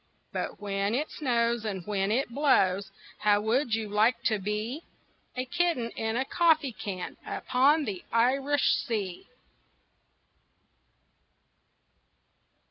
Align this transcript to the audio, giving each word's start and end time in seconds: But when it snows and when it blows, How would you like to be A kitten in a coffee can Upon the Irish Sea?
But 0.33 0.59
when 0.59 0.95
it 0.95 1.11
snows 1.11 1.63
and 1.63 1.85
when 1.85 2.11
it 2.11 2.29
blows, 2.33 2.89
How 3.19 3.39
would 3.41 3.75
you 3.75 3.87
like 3.87 4.23
to 4.23 4.39
be 4.39 4.81
A 5.35 5.45
kitten 5.45 5.91
in 5.91 6.15
a 6.17 6.25
coffee 6.25 6.71
can 6.73 7.17
Upon 7.23 7.85
the 7.85 8.03
Irish 8.11 8.73
Sea? 8.83 9.27